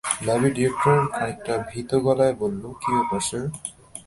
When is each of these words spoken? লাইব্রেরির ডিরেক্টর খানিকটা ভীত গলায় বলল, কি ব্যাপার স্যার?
লাইব্রেরির 0.25 0.55
ডিরেক্টর 0.57 0.97
খানিকটা 1.15 1.53
ভীত 1.69 1.89
গলায় 2.05 2.35
বলল, 2.41 2.63
কি 2.81 2.89
ব্যাপার 2.95 3.21
স্যার? 3.27 3.45